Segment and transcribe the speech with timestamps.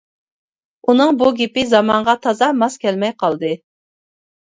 [0.93, 3.57] ئۇنىڭ بۇ گېپى زامانغا تازا ماس كەلمەي قالدى.